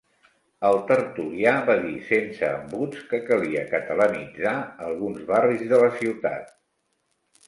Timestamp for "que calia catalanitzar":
3.11-4.55